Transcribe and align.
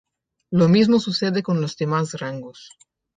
Lo 0.49 0.67
mismo 0.67 0.97
sucede 0.99 1.43
con 1.43 1.61
los 1.61 1.77
demás 1.77 2.19
rangos. 2.19 2.71